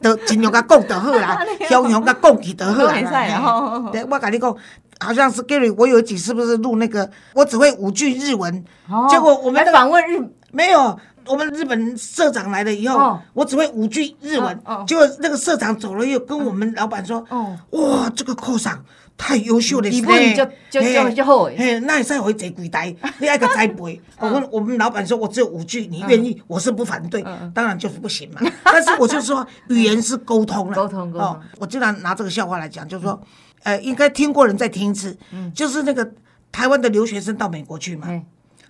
[0.00, 2.92] 就尽量甲讲就好啦， 雄雄甲讲起就好啦。
[4.10, 4.56] 我甲你讲，
[5.00, 7.10] 好像是 Gary，我有一集是不是录那个？
[7.34, 10.18] 我只会五句日文，哦结果我们访问日
[10.52, 10.98] 没有。
[11.26, 18.84] 我们日本社长来了以后，哦我只会五句日文，哦哦结果那个社长走了，又跟我们老板说：“哦哇，这个科长
[19.16, 24.00] 太优秀了，日本就就就就好诶嘿，那也使会坐柜台， 你爱个栽培。
[24.18, 27.24] 我跟我们老板说，我只有五句，你愿意，我是不反对，
[27.54, 28.40] 当然就是不行嘛。
[28.64, 31.28] 但是我就说，语言是沟通了， 沟通沟通。
[31.28, 33.20] 哦，我经常拿这个笑话来讲，就是说，
[33.62, 35.16] 呃，应该听过人再听一次，
[35.54, 36.12] 就是那个
[36.50, 38.24] 台湾的留学生到美国去嘛，哎，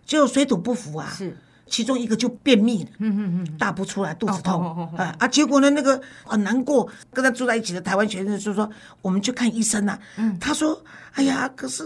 [0.05, 5.29] 就水土不服啊，是其中一个就便秘了，嗯嗯嗯，大不出来，肚子痛哦哦哦啊啊！
[5.29, 8.68] 结果呢，那个很难过，跟他住在一起的台湾学生就说
[9.03, 9.98] ：“我们去看医生啊。
[10.16, 10.81] 嗯他说
[11.14, 11.83] ：“哎呀，可是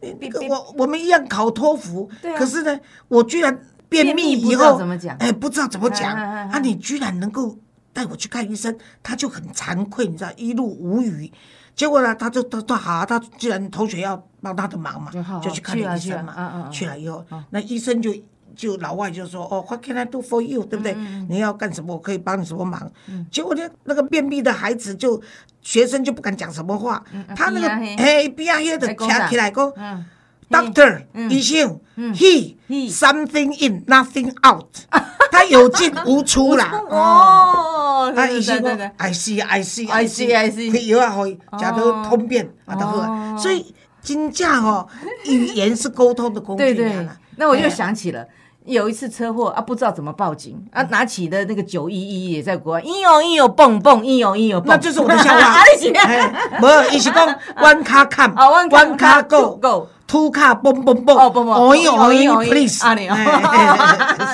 [0.00, 3.56] 呃那个我我们一样考托福，啊可是呢，我居然
[3.88, 6.58] 便秘以后怎么讲哎，不知道怎么讲啊！
[6.58, 7.56] 你居然能够
[7.92, 11.30] 带我去看医生，他就很惭愧，你知道，一路无语。
[11.74, 15.10] 结果呢，他就他他好，他既然同学要帮他的忙嘛
[15.42, 16.68] 就去看医生嘛。
[16.70, 18.14] 去了以后，那医生就
[18.56, 20.64] 就老外就说哦，What can I do for you？
[20.64, 20.92] 对不对？
[20.96, 22.90] 嗯你要干什么，我可以帮你什么忙。
[23.30, 25.20] 结果呢，那个便秘的孩子就
[25.62, 27.02] 学生就不敢讲什么话，
[27.36, 30.04] 他那个哎边啊迄的在讲啥站起来讲嗯
[30.50, 34.66] ，，Doctor 医生，He He something in nothing out，
[35.30, 36.70] 他有进无出啦。
[36.90, 38.62] 哦，啊，对医生
[38.96, 41.32] ，I see I see I see, I see 可以药啊，可以。
[41.32, 43.36] 食到通便啊，都好啊。
[43.36, 44.86] 所以真正哦，
[45.26, 46.92] 语言是沟通的工具对对。
[47.06, 47.70] 啊。，那我就哎。
[47.70, 48.26] 想起了。
[48.64, 55.92] 有一次车祸啊，不知道怎么报警啊，拿起的那个九一一也在国外，一有一有蹦蹦，一有一有蹦，那就是我的笑话啊， 你是。
[55.94, 59.56] 哎，无，伊是讲 one car come，啊，one car go。
[59.56, 62.78] go，two car 蹦蹦蹦，哦蹦蹦哦哟哦哦哟哟，please，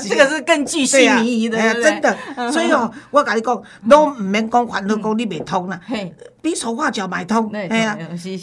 [0.08, 2.16] 这个是更具细对啊靡遗的，真的。
[2.52, 6.12] 所以哦，我跟你讲，都唔免讲烦恼，讲你袂通啦，嘿，
[6.42, 7.48] 比手画脚买通。
[7.50, 7.96] 对哎呀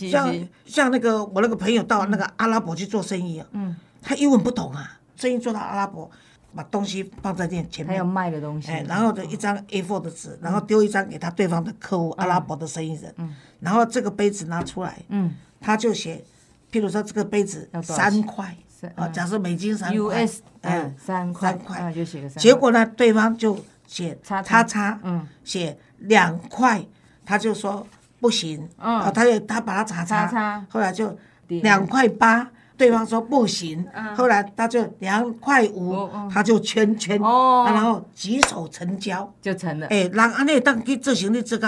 [0.09, 0.33] 像
[0.65, 6.09] 像那个我那个朋友到那个阿拉伯去做生意啊，嗯，他英文不懂啊，生意做到阿拉伯，
[6.55, 7.95] 把东西放在店前面。
[7.95, 13.13] 他要，卖的东西，哎，然后的一张 A4 的纸，然后丢一张给他对方的客户，阿拉伯的生意人，
[13.59, 15.33] 然后这个杯子拿出来，嗯。
[15.61, 16.23] 他就写，
[16.71, 18.55] 譬如说这个杯子三块，
[18.93, 20.27] 啊，假设美金三块
[20.61, 21.79] 嗯，三块，三块。
[21.79, 24.99] 啊就写个三，结果呢，对方就写叉叉。
[25.01, 25.27] 嗯。
[25.43, 26.85] 写两块，
[27.25, 27.87] 他就说
[28.19, 28.99] 不行，嗯。
[28.99, 30.65] 啊，他就他把它叉叉，叉叉。
[30.69, 33.85] 后来就两块八，对方说不行，
[34.15, 39.87] 后来他就两块五他就圈圈，然后举手成交，就成了。
[39.87, 41.67] 哎，人安尼当去执行的这个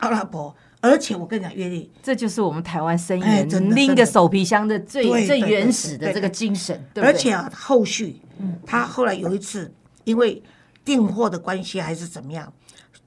[0.00, 7.02] 阿拉伯，而且我跟你讲，月丽，这就是我们台湾生意哎人拎个手皮箱的最最原始的对这个精神，对？
[7.02, 8.20] 而且啊，后续
[8.66, 9.72] 他后来有一次，
[10.04, 10.42] 因为
[10.84, 12.52] 订货的关系还是怎么样，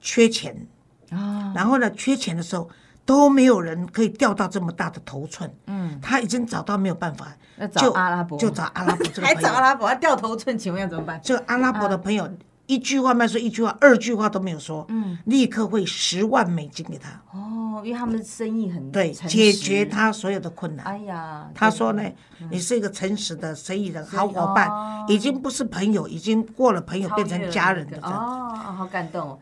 [0.00, 0.66] 缺钱，
[1.10, 2.68] 啊，然后呢，缺钱的时候
[3.08, 5.50] 都没有人可以钓到这么大的头寸。
[5.66, 9.48] 嗯，他已经找到没有办法，要找就阿拉伯就找阿拉伯这个还朋友。
[9.48, 11.18] 找阿拉伯，他掉头寸，请问要怎么办？
[11.24, 12.30] 这个阿拉伯的朋友
[12.66, 20.84] 一句话没说，一句话、二句话都没有说，嗯，立刻会十万美金给他，哦，因为他们生意很对，解实决他所有的困难。
[20.84, 22.02] 哎呀，他说呢，
[22.50, 24.68] 你是一个诚实的生意人、好伙伴，
[25.08, 27.96] 已经不是朋友，已经过了朋友，变成家人的。
[28.02, 29.38] 哦，好感动哦。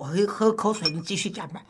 [0.00, 1.60] 我会喝口水，你继续讲吧。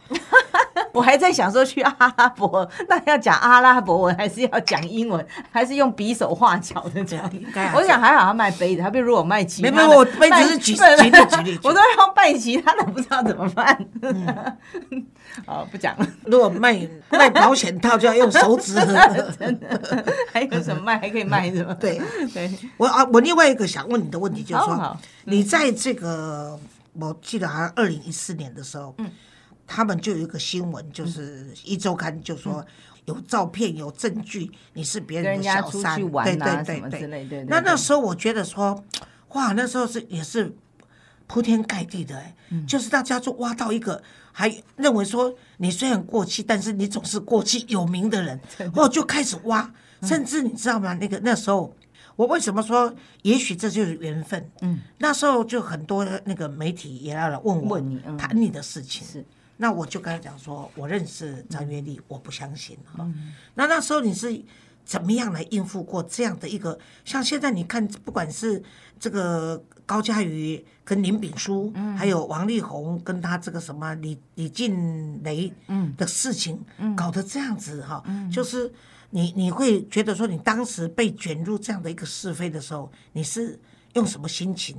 [0.95, 7.29] 我还在想说去阿拉伯，那要讲阿拉伯文还是要讲英文，还是用比手画脚的这样
[7.75, 13.85] 我想还好他卖杯子，他比如如果卖其他的，没没我杯子是举不 举例举例我都要卖其他的，不知道怎么办。
[14.03, 14.27] 嗯
[15.45, 16.07] 好，不讲了。
[16.25, 18.75] 如果卖卖保险套，就要用手指
[19.39, 20.05] 真的。
[20.33, 20.99] 还有什么卖？
[20.99, 21.75] 还可以卖什么？
[21.75, 22.01] 对
[22.33, 26.59] 对，我啊，我另外一个想问你的问题就是说好好，你在这个
[26.95, 29.11] 我记得好像二零一四年的时候，嗯。
[29.73, 32.67] 他们就有一个新闻，就是一周刊就说
[33.05, 37.45] 有照片有证据，你是别人的小三，对啊对对对对。
[37.45, 38.83] 那那时候我觉得说，
[39.29, 40.53] 哇，那时候是也是
[41.29, 42.21] 铺天盖地的、
[42.67, 48.41] 就是大家就挖到一个，还认为说你虽然过气，但是你总是过气有名的人，
[48.75, 50.09] 哦，就开始挖，嗯。
[50.09, 50.95] 甚至你知道吗？
[50.95, 51.73] 那个那时候。
[52.21, 54.47] 我为什么说，也许这就是缘分？
[54.61, 58.15] 嗯，那时候就很多那个媒体也要来问我问你嗯。
[58.19, 59.25] 谈你的事情，是。
[59.57, 62.97] 那我就跟他讲说，我认识张月丽，我不相信哈。
[62.99, 63.33] 嗯。
[63.55, 64.39] 那那时候你是
[64.85, 66.79] 怎么样来应付过这样的一个？
[67.07, 68.63] 像现在你看，不管是
[68.99, 71.97] 这个高嘉瑜跟林炳书，嗯。
[71.97, 75.51] 还有王力宏跟他这个什么李李静蕾
[75.97, 76.63] 的事情，
[76.95, 78.71] 搞得这样子哈，就是
[79.11, 83.59] 你你会觉得说，你当时被卷入这样的一个是非的时候，你是
[83.95, 84.77] 用什么心情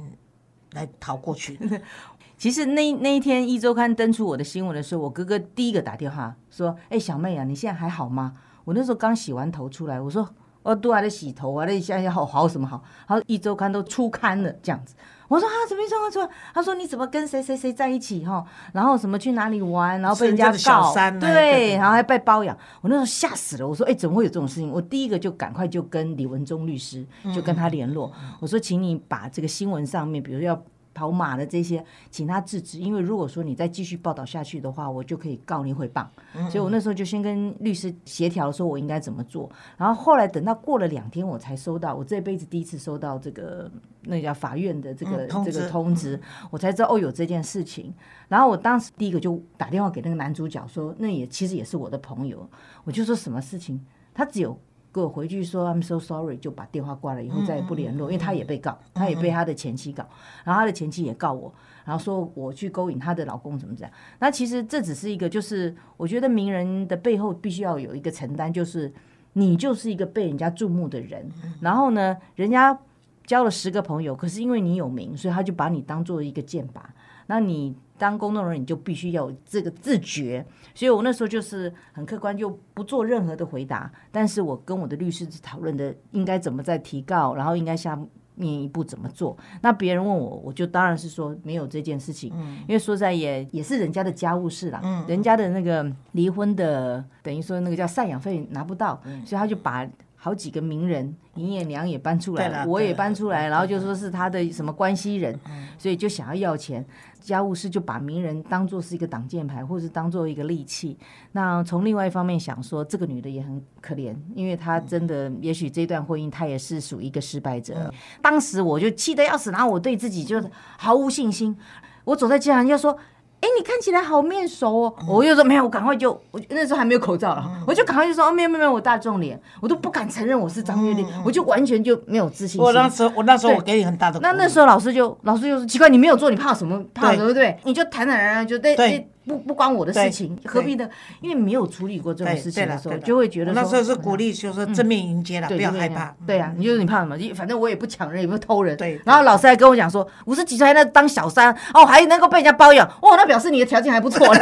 [0.72, 1.60] 来逃过去？
[2.38, 8.34] 其实那那一天一周刊登出我的新闻的时候，我哥哥第一个打电话说：“哎、小妹啊，你现在还好吗？”
[8.66, 10.28] 我那时候刚洗完头出来，我说
[10.64, 14.96] ：“我都还在洗头啊，那现在好好什么好？”他说：“一周刊都出刊了，这样子。”
[15.32, 18.44] 我说：“啊，怎么一周刊出来？”他说：“你怎么跟谁谁谁在一起哈？
[18.74, 22.56] 然后什么去哪里玩，然后被人家告，小对对，对然后还被包养。
[22.82, 30.62] 我那时候吓死了，我说：“哎、怎么会有这种事情？”我第一个就赶快就跟李文忠律师就跟他联络，我说：“请你把这个新闻上面，比如要。”
[30.94, 36.06] 跑马的这些，请他制止，因为如果说你再继续报道下去的话，我就可以告你诽谤。
[36.50, 39.50] 所以我那时候就先跟律师协调，说我应该怎么做。
[39.78, 43.72] 然后后来等到过了两天，我才收到，我这辈子第一次收到这个
[44.04, 47.94] 那个叫法院的这个、嗯这个通知，我才知道哦有这件事情。
[48.28, 52.50] 然后我当时第一个就打电话给那个男主角说，那也其实也是我的朋友，
[52.84, 54.58] 我就说什么事情，他只有。
[54.94, 60.06] 给我回去说 I'm so sorry，就把电话挂了，以后再也不联络，因为他也被告，他也被他的前妻告，
[60.44, 61.54] 然后他的前妻也告我，
[61.86, 63.92] 然后说我去勾引她的老公怎么怎样。
[64.20, 68.92] 那其实这只是一个，就是我觉得名人的背后必须要有一个承担，就是
[69.34, 71.30] 你就是一个被人家注目的人，
[71.62, 72.78] 然后呢，人家
[73.26, 76.82] 交了十个朋友，可是因为你有名，所以他就把你当做一个箭靶。
[77.28, 80.46] 那你当公众人，你就必须要有这个自觉。
[80.74, 83.92] 所以我那时候就是很客观，就不做任何的回答。
[84.12, 87.98] 但是我跟我的律师讨论的应该怎么再提告，然后应该下
[88.36, 89.38] 面一步怎么做。
[89.62, 92.34] 那别人问我，我就当然是说没有这件事情，
[92.68, 99.88] 因为说在也也是人家的家务事啦，人家的那个离婚的，等于说那个叫赡养费拿不到，所以他就把。
[100.24, 105.36] 好几个名人，营业娘也搬出来，了我也搬出来，然后就说是他的什么关系人，
[105.80, 106.86] 所以就想要要钱。
[107.20, 110.96] 家务事就把名人当做是一个挡箭牌，或是当做一个利器。
[111.32, 117.92] 那从另外一方面想说，这个女的也很可怜，因为她真的，也许这段婚姻她也是属于一个失败者。
[118.22, 120.40] 当时我就气得要死，然后我对自己就
[120.78, 121.58] 毫无信心。
[122.04, 122.96] 我走在街上，人家说
[123.42, 124.96] ：“哎，你看起来好面熟哦。
[125.08, 132.62] 我又说没有，我赶快就我那时候还没有口罩了，我就赶快就说哦，没有没有，我大众脸，我都不敢承认我是张月丽，我就完全就没有自信心。
[132.62, 136.82] 我那时候我那时候我给你很大的，那那时候老师就老师就说奇怪，你没有做，你怕什么？
[136.94, 137.58] 怕什么对不对？
[137.64, 139.08] 你就坦坦然然就对。
[139.26, 140.90] 不不关我的事情，何必呢？
[141.22, 146.14] 因为没有处理过这种事情的时候，就会觉得那时候是鼓励，就是正面迎接了，不要害怕。
[146.26, 147.16] 对啊，你就是你怕什么？
[147.36, 148.76] 反正我也不抢人，也不偷人。
[148.78, 149.00] 对。
[149.06, 154.28] 然后老师还跟我讲说，五十几岁还能当小三，哦，还能够被人家包养，哦，那表示你的条件还不错。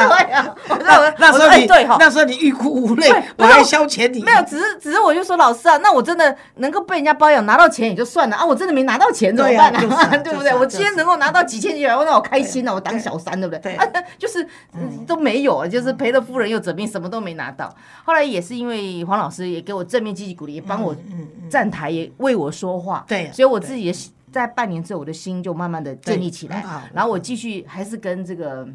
[0.00, 4.22] 对呀，那那时候你对哈，那时候你欲哭无泪，我还消遣你。
[4.22, 9.80] 没有，只是只是我就说老师啊，那我真的能够被人家包养，拿到钱也就算了啊，我真的没拿到钱怎么办呢？
[10.22, 10.54] 对不对？
[10.54, 13.74] 我今天能够拿到几千几百万，那我开心了，我当小三对不对？
[13.74, 13.76] 对，
[14.18, 14.46] 就是。
[15.06, 17.74] 都没有啊，就是赔了夫人又折兵，什么都没拿到。
[18.04, 20.94] 后来也是因为黄老师也给我正面积极鼓励，也帮我
[21.48, 23.04] 站台，也为我说话。
[23.08, 23.92] 对，所以我自己也
[24.30, 26.64] 在半年之后，我的心就慢慢的建立起来。
[26.92, 28.68] 然后我继续还是跟这个。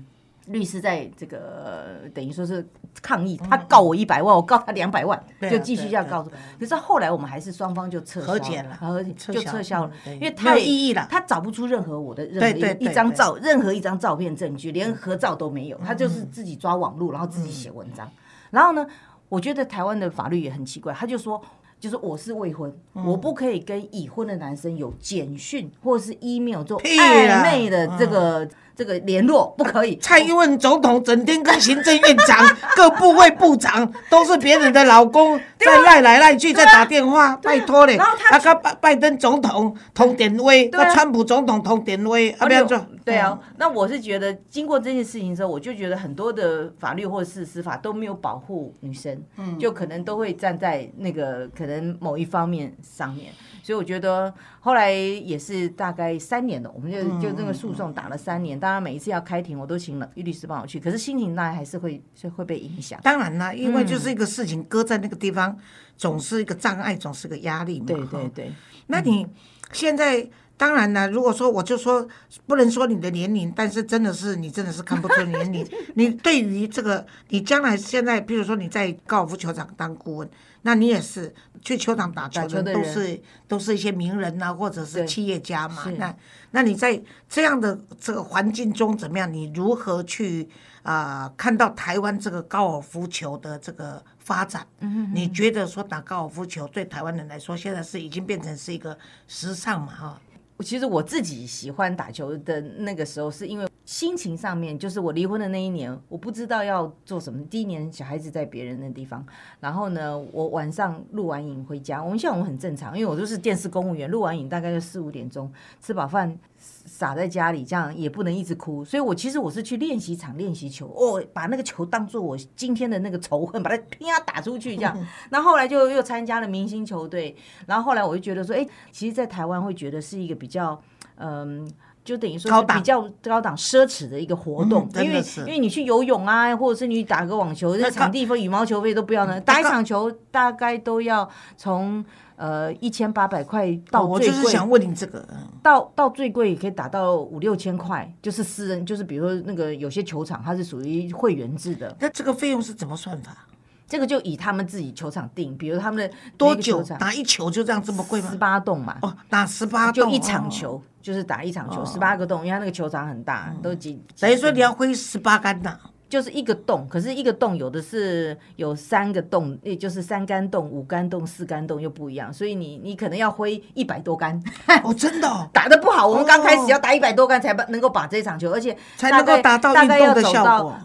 [0.47, 2.63] 律师在这个等于说是
[3.01, 6.29] 抗议，他告我一百万，我告他两百万，就继续这样告诉。
[6.60, 18.08] 可是后来我们还是双方就撤和解了，和就撤销了，因为太有意义了，他找不出任何我的任何一张照，任何一张照片证据，连合照都没有，他就是自己抓网路，然后自己写文章。
[18.51, 18.86] 然后呢，
[19.29, 21.41] 我觉得台湾的法律也很奇怪，他就说，
[21.79, 28.47] 就是我是未婚，我不可以跟已婚的男生有简讯或者是 email 做暧昧的这个。
[28.75, 29.95] 这个联络不可以。
[30.01, 37.95] 蔡英文总统整天跟行政院长、 各部会部长都是别人的老公， 在赖来赖去，在打电话，拜托嘞。
[37.95, 42.85] 然后他跟拜拜登总统通电话，跟川普总统通点威，啊，不要做。
[43.05, 53.31] 对啊，那我是觉得，经过这件事情之后，我就觉得很多的法律或者是司法都没有保护女生，嗯，就可能都会站在那个可能某一方面上面。
[53.61, 54.33] 所以我觉得
[54.65, 58.60] 后来也是大概三年了，我们就就这个诉讼打了三年。
[58.60, 62.99] 当然每一次要开庭，我都请了律师帮我去，可是心情当然还是会是会被影响。
[63.04, 65.56] 当然啦，因为就是一个事情搁在那个地方，
[65.95, 67.86] 总是一个障碍，总是个压力嘛。
[67.86, 68.51] 对对对。
[68.88, 69.28] 那你
[69.71, 72.08] 现在当然了，如果说我就说
[72.47, 75.63] 不能说你的年龄，但是真的是你真的是看不出年龄。
[75.93, 80.28] 你对于这个，你将来现在，比如说你在高尔夫球场当顾问。
[80.67, 85.86] 那你也是去球场打球的，都是都是一些名人呐，或者是企业家嘛。
[85.97, 86.15] 那
[86.49, 86.99] 那你在
[87.30, 89.32] 这样的这个环境中怎么样？
[89.32, 90.49] 你如何去
[90.82, 94.65] 啊看到台湾这个高尔夫球的这个发展？
[95.13, 98.97] 你觉得说打高尔夫球对台湾人来说，现在是已经变成是一个
[99.28, 99.93] 时尚嘛？
[99.93, 100.21] 哈。
[100.59, 107.43] 其实我自己喜欢打球的那个时候，是因为心情上面，就是我离婚的那一年，我不知道要做什么。
[107.45, 109.25] 第一年小孩子在别人的地方，
[109.59, 112.03] 然后呢，我晚上录完影回家。
[112.03, 116.37] 我们像我们很正常，因为我都是电视公务员，录完影大概就四五点钟，吃饱饭。
[116.86, 124.97] 傻在家里，这样也不能一直哭，所以我其实我是去练习场练习球，哦，把那个球当做我今天的那个仇恨，把它啪打出去，这样。
[125.30, 130.80] 那后来就又参加了明星球队，然后后来我就觉得说，哎，其实，在台湾会觉得是一个比较，
[131.17, 131.69] 嗯，
[132.04, 142.06] 就等于说比较高档奢侈的一个活动，因为因为你去游泳啊，或者是你打个网球，那场地费、羽毛球费都不要呢，打一场球大概都要从。
[142.36, 145.26] 呃，一千八百块到最贵，我就是想问你这个，
[145.63, 153.48] 到到最贵也可以打到五六千块，就是私人，就是比如说那个有些球场它是属于会员制的，那这个费用是怎么算法？
[153.88, 156.84] 这个就以他们自己球场定，比如他们的多久？
[157.00, 158.30] 打一球就这样这么贵吗？
[158.32, 165.80] 十八洞嘛，哦，打十八就一场球，就是打一场球十八个洞，因为他那个球场很大，都几等于说你要挥十八杆打。
[166.07, 174.41] 就是一个洞，可是一个洞有的是有三个洞，也就是三杆洞、五杆洞、四杆洞又不一样，所以你你可能要挥一百多杆。
[174.83, 180.75] 哦，真的 打的不好，我们刚开始要打一百多杆才把能够把这场球，而且才能够达到运动的效果。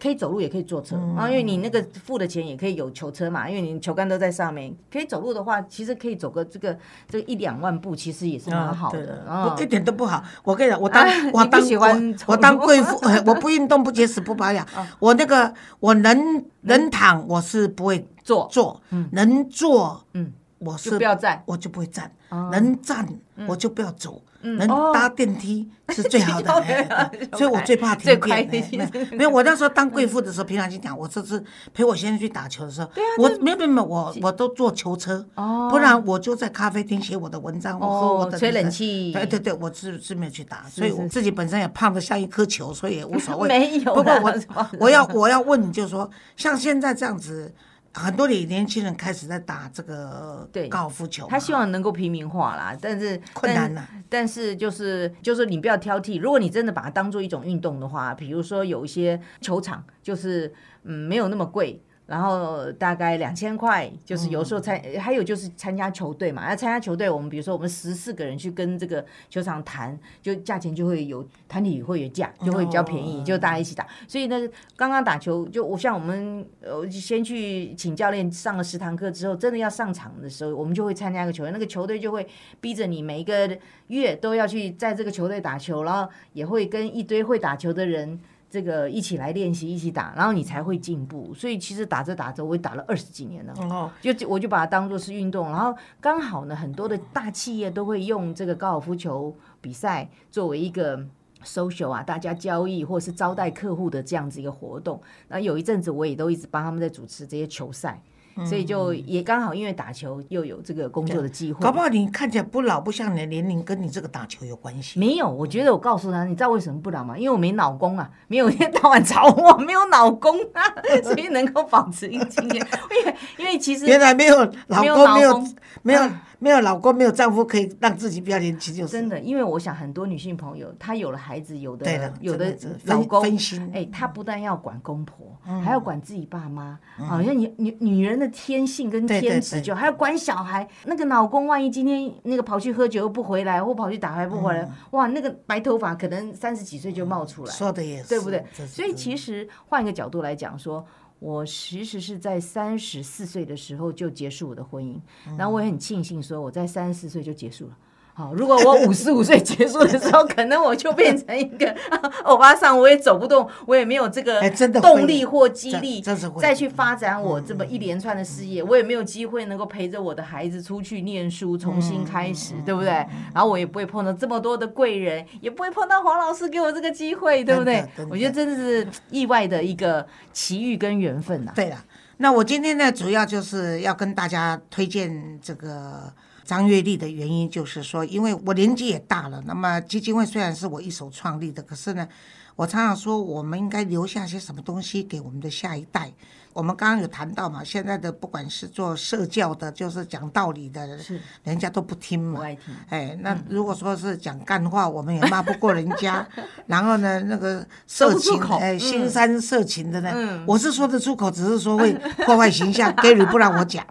[0.00, 4.74] 可以走路也可以坐车，然后因为你那个付的钱也可以有球车嘛，因为你球杆都在上面。
[4.92, 9.56] 可以走路的话，其实可以走个这个这一两万步，其实也是蛮好的。
[9.60, 10.22] 一点都不好。
[10.44, 14.66] 我跟你讲，我当 我当我当贵妇， 我不运动不节食不保养。
[15.00, 18.48] 我那个我能能躺，我是不会坐。
[18.50, 18.80] 坐，
[19.12, 22.10] 能坐，嗯，我是不要站，我就不会站。
[22.30, 23.06] 能站，
[23.46, 24.22] 我就不要走。
[24.40, 26.48] 能搭电梯是最好的，
[27.36, 28.88] 所以我最怕停电。
[29.10, 31.42] 没有，我那时候当贵妇的时候，平常就讲，我这次
[31.74, 32.88] 陪我先生去打球的时候，
[33.18, 35.26] 我没有没有，我我都坐球车，
[35.68, 39.12] 不然我就在咖啡厅写我的文章，我喝我的吹冷气。
[39.12, 43.48] 对对对，我是是没有去打，所以我自己本身也胖的像一颗球，所以也无所谓。
[43.50, 43.92] 没有。
[43.92, 44.32] 不过我
[44.78, 47.52] 我要我要问你，就是说，像现在这样子。
[47.94, 60.52] 很多的年轻人开始在打这个对高尔夫球，他希望能够平民化啦，但是困难呐但是就是就是你不要挑剔，如果你真的把它当做一种运动的话，比如说有一些球场就是
[60.84, 61.82] 嗯没有那么贵。
[62.08, 66.48] 然后大概两千块，就是有时候参，还有就是参加球队嘛。
[66.48, 73.86] 要参加球队，我们比如说我们十四个人去跟这个球场谈，就价钱就会有团体会员价，就会比较便宜，就大家一起打。
[74.08, 74.40] 所以呢，
[74.74, 82.26] 刚刚打球就我像我们呃先去请教练上了十堂课之后，真的要上场的时候，我们就会参加一个球队，那个球队就会
[82.58, 83.54] 逼着你每一个
[83.88, 88.18] 月都要去在这个球队打球，然后也会跟一堆会打球的人。
[88.50, 91.34] 这个一起来练习，一起打，然后你才会进步。
[91.34, 93.52] 所以其实打着打着，我也打了二十几年了。
[93.58, 100.98] 哦，就我就把它当做是运动，然后刚好呢，很多的大企业都会用这个高尔夫球比赛作为一个
[101.44, 105.00] social 啊，大家交易或者是招待客户的这样子一个活动。
[105.28, 108.02] 那有一阵子我也都一直帮他们在主持这些球赛。
[108.46, 111.60] 所以就也刚好，因为打球又有这个工作的机会。
[111.60, 114.98] 搞不好你看起来不老，不像你的年龄跟你这个打球有关系。
[114.98, 117.16] 没有，我觉得我告诉他，你知道为什么不老吗？
[117.16, 120.62] 因为我没老公啊，没有一天到晚找我，没有老公啊，
[121.02, 122.66] 所以能够保持一经验。
[122.90, 124.36] 因为因为其实原来没有
[124.66, 125.44] 老公，没有
[125.82, 126.00] 没有。
[126.40, 129.18] 没有老公，没有丈夫，可以让自己比较年轻，就是真的。
[129.18, 133.70] 因为我想，很多女性朋友，她有了孩子，有的有的老公，分心。
[133.74, 136.78] 哎，她不但要管公婆，还要管自己爸妈。
[136.96, 140.68] 好像女女女人的天性跟天职，就还要管小孩。
[140.84, 147.52] 那个老公万一今天那个跑去喝酒又不回来，或跑去打牌不回来，哇，那个白头发可能三十几岁就冒出来。
[147.52, 148.44] 说的也是，对不对？
[148.66, 150.86] 所以其实换一个角度来讲，说。
[151.18, 155.00] 我其实是在三十四岁的时候就结束我的婚姻，
[155.36, 157.76] 然后我也很庆幸说我在三十四岁就结束了。
[158.18, 161.72] 好，如果我五十五岁结束的时候，可能我就变成一个
[162.24, 164.40] 欧巴桑，我也走不动，我也没有这个
[164.80, 166.02] 动力或激励
[166.40, 172.90] 再去发展我这么一连串的事业，我也没有机会能够陪着我的孩子出去念书，重新开始，对不对？
[173.32, 177.86] 然后我也不会碰到这么多的贵人，也不会碰到黄老师给我这个机会，对不对？
[178.10, 181.52] 我觉得真的是意外的一个奇遇跟缘分呐。
[181.54, 181.84] 对了，
[182.16, 186.12] 那我今天呢，主要就是要跟大家推荐这个。
[186.48, 192.08] 张月丽的原因就是说，因为我年纪也大了，那么基金会虽然是我一手创立的，可是呢，
[192.56, 196.10] 我常常说，我们应该留下些什么东西给我们的下一代。
[196.58, 202.74] 我们刚刚有谈到嘛，现在的不管是做社教的，就是讲道理的，是人家都不听嘛，不爱听。
[202.88, 206.26] 哎，那如果说是讲干话，我们也骂不过人家。
[206.66, 211.92] 然后呢，那个色情，哎，新三色情的呢，我是说得出口，只是说会
[212.26, 212.92] 破坏形象。
[212.98, 213.86] Gary 不让我讲。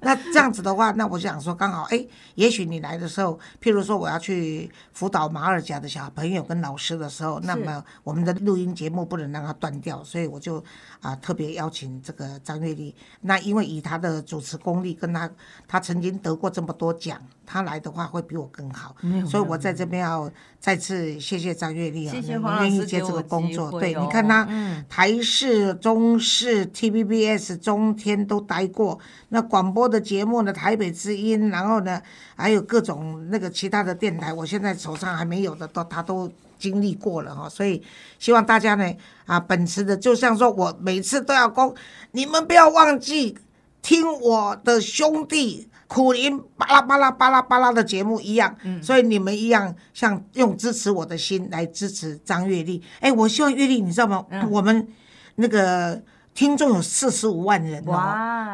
[0.00, 10.62] 那这样子的话，那我想说，刚好，哎，也许你来的时候，譬如说我要去辅导马尔甲的小朋友跟老师的时候，那么我们的录音节目不能让它断掉，所以我就
[11.04, 11.84] 啊特别邀请。
[12.02, 15.30] 这个张月丽，那因为以他的主持功力，跟他
[15.68, 18.96] 他曾经得过这么多奖，他来的话会比我更好，
[19.26, 22.14] 所以我在这边要再次谢谢张月丽啊，
[22.60, 23.70] 愿意接这个工作。
[23.80, 24.46] 对，你看他
[24.88, 28.98] 台视、中视、TVBS、中天都待过，
[29.28, 32.00] 那广播的节目呢，台北之音，然后呢
[32.34, 36.30] 还有各种那个其他的电台，我现在手上还没有的都他都。
[36.58, 37.82] 经历过了哈，所以
[38.18, 38.92] 希望大家呢
[39.26, 41.74] 啊，秉持的就像说我每次都要讲，
[42.12, 43.36] 你们不要忘记
[43.82, 52.82] 听我的兄弟苦林巴拉巴拉巴拉巴拉的节目一样，所以你们一样像用支持我的心来支持张月丽。
[53.00, 54.24] 哎，我希望月丽，你知道吗？
[54.50, 54.88] 我们
[55.36, 56.02] 那个。
[56.34, 57.92] 听众有四十五万人哦，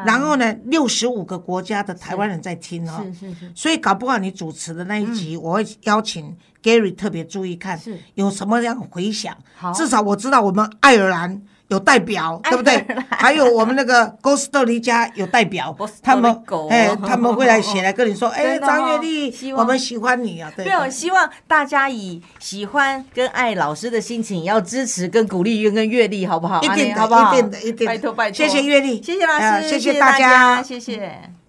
[0.05, 9.35] 然后呢，六十五个国家的台湾人在听哦，是是是，所以搞不好你主持的那一集，我会邀请 Gary 特别注意看，是有什么样回响，
[9.73, 11.41] 至少我知道我们爱尔兰。
[11.71, 12.85] 有代表，对不对？
[13.09, 16.29] 还有我们那个 哥斯特黎加有代表，他们
[16.69, 20.51] 哎，他们会来写来跟你说， 哎，张月丽，我们喜欢你啊！
[20.53, 26.61] 对没有，希望大家以喜欢跟爱老师的心情，要支持跟鼓励跟月丽，好不好？
[26.61, 27.33] 一定的，好不好？
[27.33, 31.40] 一定的，一定的，拜托拜托，谢谢月丽，谢谢老师，谢谢大家，谢谢。